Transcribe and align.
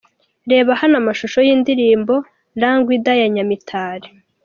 Reba 0.51 0.71
hano 0.81 0.95
amashusho 1.01 1.39
y'Indirimbo 1.47 2.13
'Rangwida' 2.59 3.15
ya 3.21 3.27
Nyamitali. 3.35 4.07